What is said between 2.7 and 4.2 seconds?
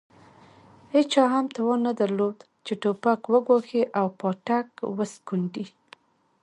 توپک وګواښي او